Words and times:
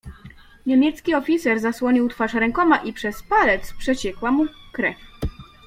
"Niemiecki 0.65 1.15
oficer 1.15 1.59
zasłonił 1.59 2.09
twarz 2.09 2.33
rękoma 2.33 2.77
i 2.77 2.93
przez 2.93 3.23
palec 3.23 3.73
przeciekła 3.73 4.31
mu 4.31 4.45
krew." 4.73 4.97